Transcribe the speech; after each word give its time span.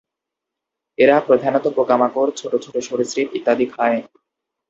এরা 0.97 1.15
প্রধানত 1.27 1.65
পোকামাকড়, 1.75 2.31
ছোটো 2.35 2.57
ছোটো 2.59 2.79
সরীসৃপ 2.81 3.27
ইত্যাদি 3.37 3.65
খায়। 3.73 3.99